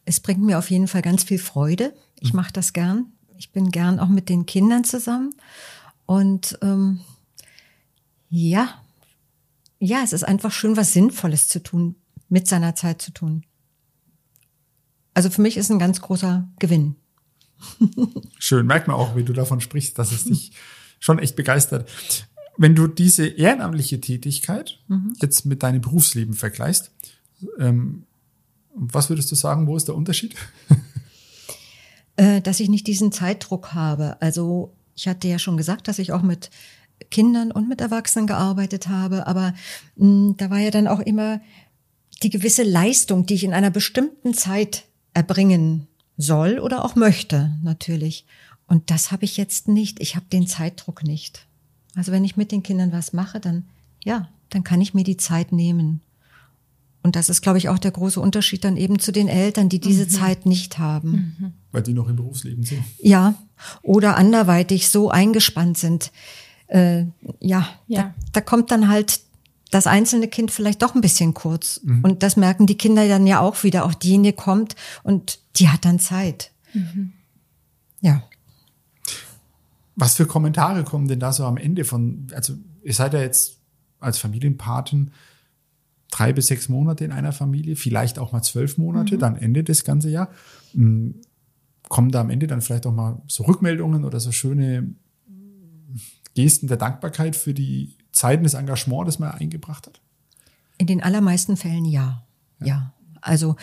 Es 0.05 0.21
bringt 0.21 0.43
mir 0.43 0.59
auf 0.59 0.71
jeden 0.71 0.87
Fall 0.87 1.03
ganz 1.03 1.25
viel 1.25 1.39
Freude. 1.39 1.95
Ich 2.21 2.33
mache 2.33 2.53
das 2.53 2.73
gern. 2.73 3.07
Ich 3.39 3.53
bin 3.53 3.71
gern 3.71 3.99
auch 3.99 4.09
mit 4.09 4.29
den 4.29 4.47
Kindern 4.47 4.85
zusammen. 4.85 5.35
Und 6.07 6.59
ähm, 6.63 7.01
ja, 8.29 8.69
ja, 9.79 10.03
es 10.05 10.13
ist 10.13 10.25
einfach 10.25 10.53
schön, 10.53 10.77
was 10.77 10.93
Sinnvolles 10.93 11.49
zu 11.49 11.63
tun, 11.63 11.97
mit 12.29 12.47
seiner 12.47 12.75
Zeit 12.75 13.03
zu 13.03 13.11
tun. 13.11 13.45
Also 15.15 15.31
für 15.31 15.43
mich 15.43 15.57
ist 15.57 15.71
ein 15.71 15.79
ganz 15.79 16.01
großer 16.01 16.49
Gewinn. 16.59 16.97
Schön, 18.39 18.67
merkt 18.67 18.87
man 18.87 18.97
auch, 18.97 19.17
wie 19.17 19.25
du 19.25 19.33
davon 19.33 19.61
sprichst, 19.61 19.99
dass 19.99 20.13
es 20.13 20.25
dich 20.27 20.53
schon 21.01 21.19
echt 21.19 21.37
begeistert. 21.37 21.91
Wenn 22.57 22.75
du 22.75 22.87
diese 22.87 23.27
ehrenamtliche 23.27 24.01
Tätigkeit 24.01 24.79
mhm. 24.89 25.15
jetzt 25.21 25.45
mit 25.45 25.63
deinem 25.63 25.81
Berufsleben 25.81 26.35
vergleichst, 26.35 26.91
ähm, 27.59 28.05
was 28.75 29.09
würdest 29.09 29.31
du 29.31 29.35
sagen, 29.35 29.67
wo 29.67 29.77
ist 29.77 29.89
der 29.89 29.95
Unterschied? 29.95 30.35
Äh, 32.19 32.41
dass 32.41 32.61
ich 32.61 32.71
nicht 32.71 32.87
diesen 32.87 33.13
Zeitdruck 33.13 33.75
habe. 33.75 34.17
Also 34.23 34.73
ich 34.95 35.07
hatte 35.07 35.29
ja 35.29 35.39
schon 35.39 35.59
gesagt, 35.59 35.87
dass 35.87 35.99
ich 35.99 36.13
auch 36.13 36.23
mit 36.23 36.49
Kindern 37.11 37.53
und 37.53 37.69
mit 37.69 37.83
Erwachsenen 37.83 38.27
gearbeitet 38.27 38.89
habe, 38.89 39.27
aber 39.27 39.53
mh, 39.97 40.07
mm, 40.07 40.37
da 40.39 40.49
war 40.49 40.59
ja 40.59 40.71
dann 40.71 40.89
auch 40.89 41.01
immer 41.01 41.43
die 42.23 42.31
gewisse 42.31 42.63
Leistung, 42.63 43.27
die 43.27 43.35
ich 43.35 43.45
in 43.45 43.53
einer 43.53 43.71
bestimmten 43.71 44.33
Zeit 44.33 44.85
erbringen 45.13 45.89
soll 46.17 46.59
oder 46.59 46.85
auch 46.85 46.95
möchte, 46.95 47.55
natürlich. 47.63 48.25
Und 48.67 48.91
das 48.91 49.13
habe 49.13 49.25
ich 49.25 49.37
jetzt 49.37 49.69
nicht. 49.69 50.01
Ich 50.01 50.17
habe 50.17 50.27
den 50.33 50.47
Zeitdruck 50.47 51.03
nicht. 51.03 51.46
Also 51.97 52.13
wenn 52.13 52.25
ich 52.25 52.37
mit 52.37 52.53
den 52.53 52.63
Kindern 52.63 52.93
was 52.93 53.13
mache, 53.13 53.41
dann 53.41 53.65
ja, 54.05 54.29
dann 54.51 54.63
kann 54.63 54.81
ich 54.81 54.95
mir 54.95 55.03
die 55.03 55.17
Zeit 55.17 55.51
nehmen. 55.51 56.01
Und 57.03 57.17
das 57.17 57.29
ist, 57.29 57.43
glaube 57.43 57.59
ich, 57.59 57.69
auch 57.69 57.79
der 57.79 57.91
große 57.91 58.21
Unterschied 58.21 58.65
dann 58.65 58.77
eben 58.77 58.99
zu 58.99 59.13
den 59.13 59.29
Eltern, 59.29 59.69
die 59.69 59.81
diese 59.81 60.05
mhm. 60.05 60.11
Zeit 60.11 60.47
nicht 60.47 60.79
haben. 60.79 61.37
Mhm. 61.39 61.53
Weil 61.73 61.83
die 61.83 61.93
noch 61.93 62.09
im 62.09 62.17
Berufsleben 62.17 62.65
sind. 62.65 62.83
Ja, 62.99 63.35
oder 63.83 64.17
anderweitig 64.17 64.89
so 64.89 65.11
eingespannt 65.11 65.79
sind. 65.79 66.13
Äh, 66.69 67.07
ja, 67.41 67.69
ja. 67.87 68.03
Da, 68.03 68.15
da 68.33 68.41
kommt 68.41 68.71
dann 68.71 68.89
halt 68.89 69.21
das 69.71 69.87
einzelne 69.87 70.29
Kind 70.29 70.51
vielleicht 70.51 70.83
doch 70.83 70.95
ein 70.95 71.01
bisschen 71.01 71.35
kurz. 71.35 71.81
Mhm. 71.83 72.03
Und 72.03 72.23
das 72.23 72.37
merken 72.37 72.67
die 72.67 72.79
Kinder 72.79 73.07
dann 73.09 73.27
ja 73.27 73.41
auch 73.41 73.63
wieder. 73.63 73.85
Auch 73.85 73.95
diejenige 73.95 74.37
kommt 74.37 74.75
und 75.03 75.39
die 75.57 75.69
hat 75.69 75.85
dann 75.85 75.99
Zeit. 75.99 76.51
Mhm. 76.73 77.13
Ja. 78.01 78.23
Was 79.97 80.17
für 80.17 80.27
Kommentare 80.27 80.85
kommen 80.85 81.09
denn 81.09 81.21
da 81.21 81.33
so 81.33 81.45
am 81.45 81.57
Ende 81.57 81.85
von, 81.85 82.27
also 82.35 82.55
ihr 82.83 82.95
seid 82.95 83.15
ja 83.15 83.21
jetzt 83.21 83.59
als 83.99 84.19
Familienpaten 84.19 85.11
drei 86.11 86.33
bis 86.33 86.47
sechs 86.47 86.69
Monate 86.69 87.05
in 87.05 87.13
einer 87.13 87.33
Familie, 87.33 87.77
vielleicht 87.77 88.19
auch 88.19 88.33
mal 88.33 88.43
zwölf 88.43 88.79
Monate, 88.79 89.17
mhm. 89.17 89.21
dann 89.21 89.37
endet 89.37 89.69
das 89.69 89.85
ganze 89.85 90.11
Jahr. 90.11 90.31
Hm, 90.73 91.17
kommen 91.89 92.11
da 92.11 92.21
am 92.21 92.31
Ende 92.31 92.47
dann 92.47 92.63
vielleicht 92.63 92.87
auch 92.87 92.95
mal 92.95 93.23
so 93.27 93.45
Rückmeldungen 93.45 94.05
oder 94.05 94.21
so 94.21 94.33
schöne 94.33 94.95
Gesten 96.35 96.69
der 96.69 96.77
Dankbarkeit 96.77 97.35
für 97.35 97.55
die 97.55 97.97
Zeiten 98.13 98.45
des 98.45 98.55
Engagements, 98.55 99.07
das 99.07 99.19
man 99.19 99.31
eingebracht 99.33 99.87
hat? 99.87 100.01
In 100.79 100.87
den 100.87 101.03
allermeisten 101.03 101.57
Fällen 101.57 101.85
ja. 101.85 102.27
Ja. 102.61 102.67
ja. 102.67 102.95
Also 103.21 103.57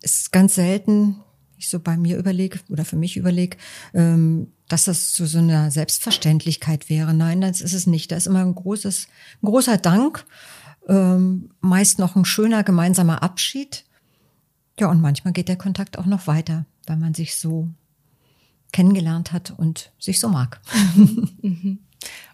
es 0.00 0.20
ist 0.20 0.32
ganz 0.32 0.54
selten, 0.54 1.16
ich 1.56 1.68
so 1.68 1.80
bei 1.80 1.96
mir 1.96 2.16
überlege 2.16 2.60
oder 2.68 2.84
für 2.84 2.96
mich 2.96 3.16
überlege, 3.16 3.56
ähm, 3.94 4.52
dass 4.68 4.86
das 4.86 5.12
zu 5.12 5.26
so 5.26 5.38
einer 5.38 5.70
Selbstverständlichkeit 5.70 6.88
wäre. 6.88 7.14
Nein, 7.14 7.40
das 7.40 7.60
ist 7.60 7.72
es 7.72 7.86
nicht. 7.86 8.10
Da 8.10 8.16
ist 8.16 8.26
immer 8.26 8.40
ein 8.40 8.54
großes, 8.54 9.08
ein 9.42 9.46
großer 9.46 9.78
Dank, 9.78 10.24
ähm, 10.88 11.50
meist 11.60 11.98
noch 11.98 12.16
ein 12.16 12.24
schöner 12.24 12.64
gemeinsamer 12.64 13.22
Abschied. 13.22 13.84
Ja, 14.78 14.90
und 14.90 15.00
manchmal 15.00 15.32
geht 15.32 15.48
der 15.48 15.56
Kontakt 15.56 15.98
auch 15.98 16.06
noch 16.06 16.26
weiter, 16.26 16.66
weil 16.86 16.96
man 16.96 17.14
sich 17.14 17.36
so 17.36 17.68
kennengelernt 18.72 19.32
hat 19.32 19.52
und 19.56 19.92
sich 19.98 20.20
so 20.20 20.28
mag. 20.28 20.60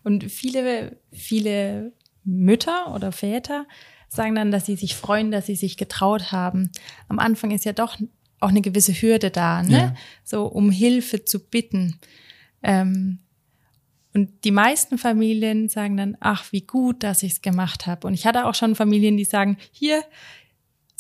Und 0.05 0.25
viele, 0.25 0.99
viele 1.13 1.93
Mütter 2.25 2.93
oder 2.95 3.13
Väter 3.13 3.67
sagen 4.09 4.35
dann, 4.35 4.51
dass 4.51 4.67
sie 4.67 4.77
sich 4.77 4.95
freuen, 4.95 5.31
dass 5.31 5.47
sie 5.47 5.57
sich 5.57 5.77
getraut 5.77 6.33
haben. 6.33 6.71
Am 7.09 7.19
Anfang 7.19 7.51
ist 7.51 7.65
ja 7.65 7.73
doch 7.73 7.97
auch 8.41 8.49
eine 8.49 8.61
gewisse 8.61 8.93
Hürde 8.93 9.31
da, 9.31 9.63
ne? 9.63 9.71
Ja. 9.71 9.95
So 10.25 10.47
um 10.47 10.71
Hilfe 10.71 11.25
zu 11.25 11.39
bitten. 11.39 11.99
Ähm, 12.63 13.19
und 14.15 14.45
die 14.45 14.51
meisten 14.51 14.99
Familien 14.99 15.69
sagen 15.69 15.97
dann, 15.97 16.17
ach, 16.21 16.53
wie 16.53 16.61
gut, 16.61 17.03
dass 17.03 17.23
ich 17.23 17.33
es 17.33 17.43
gemacht 17.43 17.87
habe. 17.87 18.07
Und 18.07 18.15
ich 18.15 18.27
hatte 18.27 18.47
auch 18.47 18.55
schon 18.55 18.75
Familien, 18.75 19.17
die 19.17 19.25
sagen, 19.25 19.57
hier, 19.71 20.03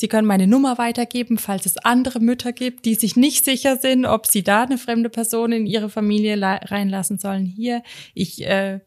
Sie 0.02 0.08
können 0.08 0.26
meine 0.26 0.48
Nummer 0.48 0.78
weitergeben, 0.78 1.38
falls 1.38 1.64
es 1.64 1.76
andere 1.76 2.18
Mütter 2.18 2.52
gibt, 2.52 2.86
die 2.86 2.96
sich 2.96 3.14
nicht 3.14 3.44
sicher 3.44 3.76
sind, 3.76 4.04
ob 4.04 4.26
sie 4.26 4.42
da 4.42 4.64
eine 4.64 4.76
fremde 4.76 5.08
Person 5.08 5.52
in 5.52 5.64
ihre 5.64 5.88
Familie 5.90 6.36
reinlassen 6.42 7.18
sollen. 7.18 7.44
Hier, 7.44 7.84
ich 8.12 8.44
äh, 8.44 8.80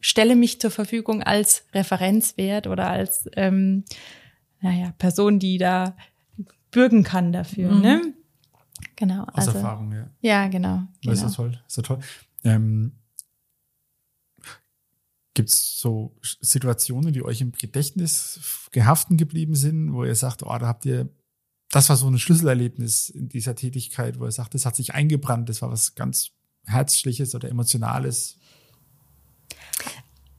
stelle 0.00 0.36
mich 0.36 0.60
zur 0.60 0.70
Verfügung 0.70 1.22
als 1.22 1.64
Referenzwert 1.72 2.66
oder 2.66 2.90
als 2.90 3.30
ähm, 3.34 3.84
naja, 4.60 4.92
Person, 4.98 5.38
die 5.38 5.56
da 5.56 5.96
bürgen 6.70 7.02
kann 7.02 7.32
dafür. 7.32 7.70
Mhm. 7.70 7.80
Ne? 7.80 8.14
Genau. 9.02 9.24
Aus 9.24 9.48
also, 9.48 9.50
Erfahrung, 9.54 9.90
ja. 9.90 10.06
Ja, 10.20 10.46
genau. 10.46 10.84
Das 11.02 11.14
ist 11.14 11.22
genau. 11.22 11.34
toll. 11.34 11.60
Das 11.64 11.76
ist 11.76 11.84
toll. 11.84 11.98
Ähm, 12.44 12.92
Gibt 15.34 15.48
es 15.48 15.76
so 15.80 16.14
Situationen, 16.22 17.12
die 17.12 17.24
euch 17.24 17.40
im 17.40 17.50
Gedächtnis 17.50 18.68
gehaften 18.70 19.16
geblieben 19.16 19.56
sind, 19.56 19.92
wo 19.92 20.04
ihr 20.04 20.14
sagt, 20.14 20.44
oh, 20.44 20.56
da 20.56 20.68
habt 20.68 20.86
ihr, 20.86 21.08
das 21.72 21.88
war 21.88 21.96
so 21.96 22.06
ein 22.06 22.16
Schlüsselerlebnis 22.16 23.08
in 23.08 23.28
dieser 23.28 23.56
Tätigkeit, 23.56 24.20
wo 24.20 24.26
ihr 24.26 24.30
sagt, 24.30 24.54
das 24.54 24.66
hat 24.66 24.76
sich 24.76 24.94
eingebrannt, 24.94 25.48
das 25.48 25.62
war 25.62 25.72
was 25.72 25.96
ganz 25.96 26.30
Herzliches 26.66 27.34
oder 27.34 27.48
Emotionales? 27.48 28.38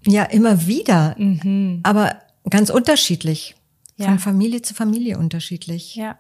Ja, 0.06 0.24
immer 0.24 0.68
wieder, 0.68 1.20
mhm. 1.20 1.82
aber 1.84 2.18
ganz 2.50 2.70
unterschiedlich. 2.70 3.56
Ja. 3.98 4.06
Von 4.06 4.20
Familie 4.20 4.62
zu 4.62 4.74
Familie 4.74 5.18
unterschiedlich. 5.18 5.96
Ja. 5.96 6.18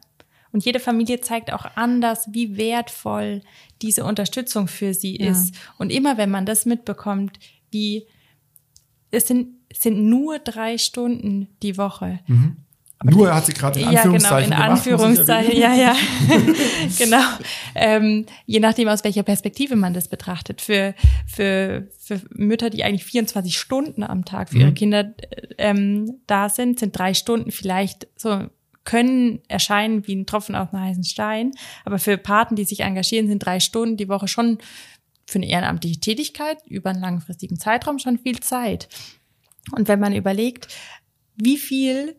Und 0.53 0.63
jede 0.63 0.79
Familie 0.79 1.19
zeigt 1.19 1.51
auch 1.51 1.65
anders, 1.75 2.27
wie 2.31 2.55
wertvoll 2.55 3.41
diese 3.81 4.05
Unterstützung 4.05 4.67
für 4.67 4.93
sie 4.93 5.19
ja. 5.19 5.31
ist. 5.31 5.55
Und 5.77 5.91
immer 5.91 6.17
wenn 6.17 6.29
man 6.29 6.45
das 6.45 6.65
mitbekommt, 6.65 7.39
wie 7.71 8.05
es 9.11 9.27
sind, 9.27 9.47
sind 9.75 10.05
nur 10.05 10.39
drei 10.39 10.77
Stunden 10.77 11.49
die 11.61 11.77
Woche. 11.77 12.19
Mhm. 12.27 12.57
Nur 13.03 13.33
hat 13.33 13.45
sie 13.45 13.53
gerade 13.53 13.79
in 13.79 13.87
Anführungszeichen 13.87 14.51
Ja, 14.51 14.57
genau, 14.57 14.65
in 14.65 14.71
Anführungszeichen, 14.71 15.57
ja, 15.57 15.73
ja. 15.73 15.95
genau. 16.97 17.23
Ähm, 17.75 18.25
je 18.45 18.59
nachdem, 18.59 18.87
aus 18.87 19.03
welcher 19.03 19.23
Perspektive 19.23 19.75
man 19.75 19.93
das 19.93 20.07
betrachtet. 20.07 20.61
Für, 20.61 20.93
für, 21.27 21.89
für 21.99 22.21
Mütter, 22.29 22.69
die 22.69 22.83
eigentlich 22.83 23.03
24 23.03 23.57
Stunden 23.57 24.03
am 24.03 24.23
Tag 24.23 24.49
für 24.49 24.59
ihre 24.59 24.69
mhm. 24.69 24.75
Kinder 24.75 25.13
ähm, 25.57 26.19
da 26.27 26.47
sind, 26.47 26.79
sind 26.79 26.97
drei 26.97 27.13
Stunden 27.13 27.51
vielleicht 27.51 28.07
so 28.15 28.47
können 28.85 29.41
erscheinen 29.47 30.07
wie 30.07 30.15
ein 30.15 30.25
Tropfen 30.25 30.55
auf 30.55 30.73
einen 30.73 30.83
heißen 30.83 31.03
Stein. 31.03 31.51
Aber 31.85 31.99
für 31.99 32.17
Paten, 32.17 32.55
die 32.55 32.65
sich 32.65 32.81
engagieren, 32.81 33.27
sind 33.27 33.39
drei 33.39 33.59
Stunden 33.59 33.97
die 33.97 34.09
Woche 34.09 34.27
schon 34.27 34.57
für 35.25 35.39
eine 35.39 35.49
ehrenamtliche 35.49 35.99
Tätigkeit 35.99 36.57
über 36.67 36.89
einen 36.89 37.01
langfristigen 37.01 37.57
Zeitraum 37.57 37.99
schon 37.99 38.19
viel 38.19 38.39
Zeit. 38.39 38.89
Und 39.71 39.87
wenn 39.87 39.99
man 39.99 40.13
überlegt, 40.13 40.67
wie 41.35 41.57
viel 41.57 42.15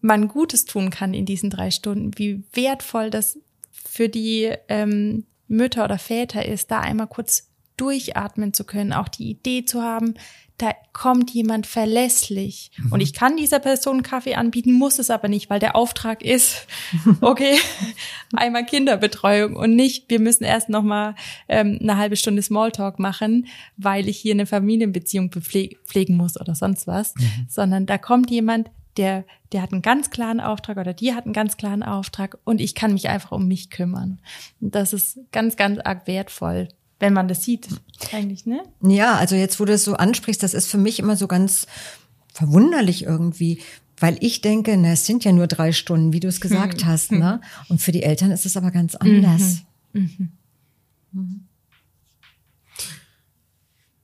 man 0.00 0.28
Gutes 0.28 0.64
tun 0.64 0.90
kann 0.90 1.14
in 1.14 1.26
diesen 1.26 1.50
drei 1.50 1.70
Stunden, 1.70 2.10
wie 2.16 2.42
wertvoll 2.52 3.10
das 3.10 3.38
für 3.70 4.08
die 4.08 4.52
ähm, 4.68 5.26
Mütter 5.46 5.84
oder 5.84 5.98
Väter 5.98 6.44
ist, 6.46 6.70
da 6.70 6.80
einmal 6.80 7.06
kurz 7.06 7.51
durchatmen 7.76 8.52
zu 8.52 8.64
können, 8.64 8.92
auch 8.92 9.08
die 9.08 9.30
Idee 9.30 9.64
zu 9.64 9.82
haben, 9.82 10.14
da 10.58 10.72
kommt 10.92 11.32
jemand 11.32 11.66
verlässlich 11.66 12.70
mhm. 12.76 12.92
und 12.92 13.00
ich 13.00 13.14
kann 13.14 13.36
dieser 13.36 13.58
Person 13.58 14.04
Kaffee 14.04 14.36
anbieten, 14.36 14.72
muss 14.72 15.00
es 15.00 15.10
aber 15.10 15.26
nicht, 15.26 15.50
weil 15.50 15.58
der 15.58 15.74
Auftrag 15.74 16.22
ist, 16.22 16.68
okay, 17.20 17.58
einmal 18.32 18.64
Kinderbetreuung 18.64 19.56
und 19.56 19.74
nicht, 19.74 20.08
wir 20.08 20.20
müssen 20.20 20.44
erst 20.44 20.68
noch 20.68 20.82
mal 20.82 21.16
ähm, 21.48 21.78
eine 21.80 21.96
halbe 21.96 22.16
Stunde 22.16 22.42
Smalltalk 22.42 23.00
machen, 23.00 23.48
weil 23.76 24.08
ich 24.08 24.18
hier 24.18 24.34
eine 24.34 24.46
Familienbeziehung 24.46 25.32
pflegen 25.32 26.16
muss 26.16 26.40
oder 26.40 26.54
sonst 26.54 26.86
was, 26.86 27.14
mhm. 27.16 27.46
sondern 27.48 27.86
da 27.86 27.98
kommt 27.98 28.30
jemand, 28.30 28.70
der, 28.98 29.24
der 29.52 29.62
hat 29.62 29.72
einen 29.72 29.82
ganz 29.82 30.10
klaren 30.10 30.40
Auftrag 30.40 30.76
oder 30.76 30.92
die 30.92 31.14
hat 31.14 31.24
einen 31.24 31.32
ganz 31.32 31.56
klaren 31.56 31.82
Auftrag 31.82 32.38
und 32.44 32.60
ich 32.60 32.74
kann 32.74 32.92
mich 32.92 33.08
einfach 33.08 33.32
um 33.32 33.48
mich 33.48 33.70
kümmern. 33.70 34.20
Und 34.60 34.74
das 34.74 34.92
ist 34.92 35.18
ganz, 35.32 35.56
ganz 35.56 35.80
arg 35.80 36.06
wertvoll 36.06 36.68
wenn 37.02 37.12
man 37.12 37.26
das 37.26 37.42
sieht, 37.42 37.66
eigentlich, 38.12 38.46
ne? 38.46 38.62
Ja, 38.80 39.16
also 39.16 39.34
jetzt, 39.34 39.58
wo 39.58 39.64
du 39.64 39.72
es 39.72 39.82
so 39.82 39.94
ansprichst, 39.94 40.40
das 40.40 40.54
ist 40.54 40.68
für 40.68 40.78
mich 40.78 41.00
immer 41.00 41.16
so 41.16 41.26
ganz 41.26 41.66
verwunderlich 42.32 43.02
irgendwie, 43.02 43.60
weil 43.98 44.16
ich 44.20 44.40
denke, 44.40 44.76
na, 44.76 44.92
es 44.92 45.04
sind 45.04 45.24
ja 45.24 45.32
nur 45.32 45.48
drei 45.48 45.72
Stunden, 45.72 46.12
wie 46.12 46.20
du 46.20 46.28
es 46.28 46.40
gesagt 46.40 46.82
hm. 46.82 46.88
hast, 46.88 47.10
hm. 47.10 47.18
ne? 47.18 47.40
Und 47.68 47.82
für 47.82 47.90
die 47.90 48.04
Eltern 48.04 48.30
ist 48.30 48.46
es 48.46 48.56
aber 48.56 48.70
ganz 48.70 48.94
anders. 48.94 49.62
Mhm. 49.92 50.32
Mhm. 51.10 51.48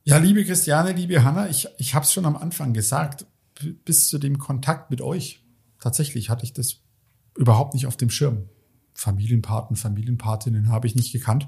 Ja, 0.02 0.19
liebe 0.19 0.45
Christiane, 0.45 0.93
liebe 0.93 1.23
Hanna, 1.23 1.49
ich, 1.49 1.69
ich 1.78 1.95
habe 1.95 2.05
es 2.05 2.12
schon 2.12 2.26
am 2.26 2.37
Anfang 2.37 2.73
gesagt, 2.73 3.26
bis 3.85 4.09
zu 4.09 4.19
dem 4.19 4.38
Kontakt 4.38 4.90
mit 4.90 5.00
euch, 5.00 5.45
tatsächlich 5.81 6.31
hatte 6.31 6.45
ich 6.45 6.52
das 6.52 6.81
überhaupt 7.37 7.75
nicht 7.75 7.87
auf 7.87 7.97
dem 7.97 8.11
Schirm. 8.11 8.49
Familienpaten, 8.95 9.76
Familienpatinnen 9.76 10.69
habe 10.69 10.88
ich 10.88 10.97
nicht 10.97 11.12
gekannt. 11.12 11.47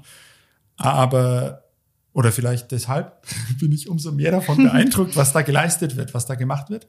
Aber, 0.81 1.65
oder 2.11 2.31
vielleicht 2.31 2.71
deshalb 2.71 3.25
bin 3.59 3.71
ich 3.71 3.87
umso 3.87 4.11
mehr 4.11 4.31
davon 4.31 4.57
beeindruckt, 4.63 5.15
was 5.15 5.31
da 5.31 5.43
geleistet 5.43 5.95
wird, 5.95 6.13
was 6.13 6.25
da 6.25 6.35
gemacht 6.35 6.69
wird. 6.69 6.87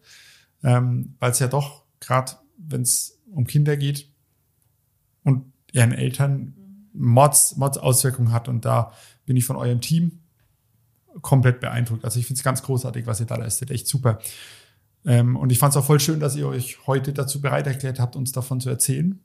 Ähm, 0.65 1.15
Weil 1.19 1.33
es 1.33 1.39
ja 1.39 1.49
doch, 1.49 1.85
gerade 2.01 2.33
wenn 2.57 2.83
es 2.83 3.21
um 3.31 3.47
Kinder 3.47 3.77
geht 3.77 4.09
und 5.25 5.53
ihren 5.73 5.93
Eltern 5.93 6.55
Mods, 6.95 7.57
Mods 7.57 7.79
Auswirkungen 7.79 8.33
hat. 8.33 8.49
Und 8.49 8.65
da 8.65 8.93
bin 9.27 9.37
ich 9.37 9.45
von 9.45 9.57
eurem 9.57 9.81
Team 9.81 10.21
komplett 11.21 11.61
beeindruckt. 11.61 12.05
Also 12.05 12.19
ich 12.19 12.27
finde 12.27 12.39
es 12.39 12.45
ganz 12.45 12.63
großartig, 12.63 13.07
was 13.07 13.21
ihr 13.21 13.27
da 13.27 13.37
leistet. 13.37 13.71
Echt 13.71 13.87
super. 13.87 14.19
Ähm, 15.05 15.37
und 15.37 15.53
ich 15.53 15.59
fand 15.59 15.75
es 15.75 15.77
auch 15.77 15.85
voll 15.85 16.01
schön, 16.01 16.21
dass 16.21 16.37
ihr 16.37 16.47
euch 16.47 16.87
heute 16.87 17.13
dazu 17.13 17.41
bereit 17.41 17.67
erklärt 17.67 18.01
habt, 18.01 18.17
uns 18.17 18.33
davon 18.33 18.61
zu 18.61 18.71
erzählen. 18.71 19.21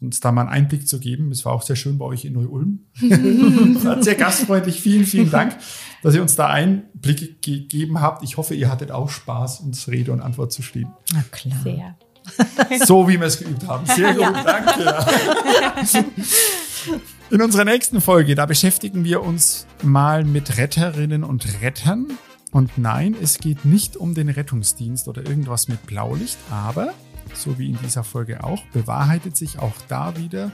Uns 0.00 0.20
da 0.20 0.32
mal 0.32 0.42
einen 0.42 0.50
Einblick 0.50 0.86
zu 0.86 1.00
geben. 1.00 1.30
Es 1.30 1.44
war 1.44 1.52
auch 1.52 1.62
sehr 1.62 1.76
schön 1.76 1.98
bei 1.98 2.04
euch 2.04 2.24
in 2.24 2.34
Neu-Ulm. 2.34 2.80
sehr 4.00 4.14
gastfreundlich. 4.14 4.80
Vielen, 4.80 5.04
vielen 5.04 5.30
Dank, 5.30 5.56
dass 6.02 6.14
ihr 6.14 6.22
uns 6.22 6.36
da 6.36 6.48
Einblicke 6.48 7.34
gegeben 7.40 8.00
habt. 8.00 8.22
Ich 8.22 8.36
hoffe, 8.36 8.54
ihr 8.54 8.70
hattet 8.70 8.90
auch 8.90 9.10
Spaß, 9.10 9.60
uns 9.60 9.88
Rede 9.88 10.12
und 10.12 10.20
Antwort 10.20 10.52
zu 10.52 10.62
stehen. 10.62 10.90
Na 11.12 11.24
klar. 11.30 11.58
Sehr. 11.62 11.96
So 12.84 13.08
wie 13.08 13.18
wir 13.18 13.26
es 13.26 13.38
geübt 13.38 13.66
haben. 13.66 13.86
Sehr 13.86 14.12
gut, 14.12 14.20
ja. 14.20 14.44
danke. 14.44 15.06
In 17.30 17.40
unserer 17.40 17.64
nächsten 17.64 18.02
Folge, 18.02 18.34
da 18.34 18.44
beschäftigen 18.44 19.04
wir 19.04 19.22
uns 19.22 19.66
mal 19.82 20.24
mit 20.24 20.58
Retterinnen 20.58 21.24
und 21.24 21.62
Rettern. 21.62 22.06
Und 22.50 22.76
nein, 22.76 23.16
es 23.20 23.38
geht 23.38 23.64
nicht 23.64 23.96
um 23.96 24.14
den 24.14 24.28
Rettungsdienst 24.28 25.08
oder 25.08 25.26
irgendwas 25.26 25.68
mit 25.68 25.86
Blaulicht, 25.86 26.38
aber 26.50 26.92
so 27.40 27.58
wie 27.58 27.70
in 27.70 27.78
dieser 27.78 28.04
Folge 28.04 28.44
auch, 28.44 28.64
bewahrheitet 28.72 29.36
sich 29.36 29.58
auch 29.58 29.74
da 29.88 30.16
wieder 30.16 30.52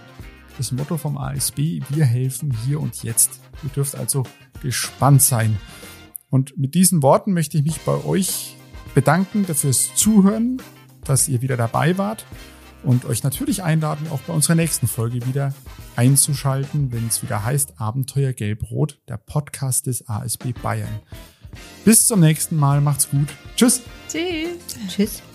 das 0.59 0.73
Motto 0.73 0.97
vom 0.97 1.19
ASB, 1.19 1.81
wir 1.89 2.05
helfen 2.05 2.57
hier 2.65 2.81
und 2.81 3.03
jetzt. 3.03 3.41
Ihr 3.63 3.71
dürft 3.71 3.97
also 3.97 4.25
gespannt 4.63 5.23
sein. 5.23 5.57
Und 6.31 6.57
mit 6.59 6.75
diesen 6.75 7.03
Worten 7.03 7.33
möchte 7.33 7.59
ich 7.59 7.65
mich 7.65 7.81
bei 7.81 8.05
euch 8.05 8.57
bedanken 8.95 9.45
fürs 9.45 9.95
Zuhören, 9.95 10.61
dass 11.05 11.29
ihr 11.29 11.43
wieder 11.43 11.57
dabei 11.57 11.99
wart 11.99 12.25
und 12.83 13.05
euch 13.05 13.23
natürlich 13.23 13.63
einladen, 13.63 14.07
auch 14.11 14.21
bei 14.21 14.33
unserer 14.33 14.55
nächsten 14.55 14.87
Folge 14.87 15.27
wieder 15.27 15.55
einzuschalten, 15.97 16.93
wenn 16.93 17.07
es 17.09 17.23
wieder 17.23 17.45
heißt 17.45 17.81
Abenteuer 17.81 18.33
Gelb-Rot, 18.33 19.01
der 19.09 19.17
Podcast 19.17 19.87
des 19.87 20.09
ASB 20.09 20.53
Bayern. 20.63 21.01
Bis 21.85 22.07
zum 22.07 22.21
nächsten 22.21 22.57
Mal, 22.57 22.81
macht's 22.81 23.09
gut. 23.11 23.29
Tschüss. 23.57 23.83
Tschüss. 24.09 24.59
Tschüss. 24.89 25.34